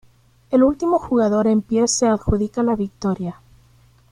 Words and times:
El 0.49 0.63
último 0.63 0.97
jugador 0.97 1.45
en 1.45 1.61
pie 1.61 1.87
se 1.87 2.07
adjudica 2.07 2.63
la 2.63 2.75
victoria. 2.75 3.39